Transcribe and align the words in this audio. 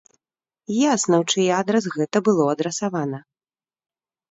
Ясна, 0.93 1.15
у 1.25 1.27
чый 1.35 1.51
адрас 1.59 1.85
гэта 1.99 2.17
было 2.31 2.43
адрасавана. 2.55 3.23